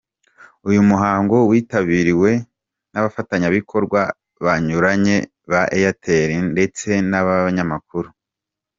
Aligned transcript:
Uyu 0.69 0.81
muhango 0.89 1.35
witabiriwe 1.49 2.31
n'abafatanyabikorwa 2.91 4.01
banyuranye 4.45 5.17
ba 5.51 5.61
Airtel 5.75 6.29
ndetse 6.53 6.89
n'abanyamakuru. 7.09 8.09